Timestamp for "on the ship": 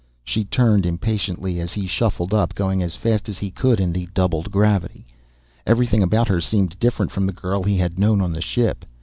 8.19-8.83